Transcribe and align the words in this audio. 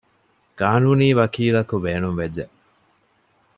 ޤާނޫނީ 0.59 1.07
ވަކީލަކު 1.19 1.75
ބޭނުންވެއްޖެ 1.83 2.45